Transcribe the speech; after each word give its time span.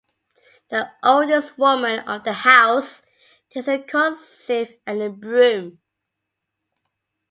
The 0.71 0.89
oldest 1.03 1.59
woman 1.59 1.99
of 2.09 2.23
the 2.23 2.33
house 2.33 3.03
takes 3.51 3.67
a 3.67 3.77
corn-sieve 3.83 4.77
and 4.87 4.99
a 4.99 5.11
broom. 5.11 5.77